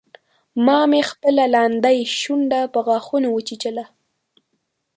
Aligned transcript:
ما 0.65 0.79
مې 0.89 1.01
خپله 1.11 1.43
لاندۍ 1.55 1.99
شونډه 2.19 2.61
په 2.73 2.79
غاښونو 2.87 3.27
وچیچله 3.31 3.85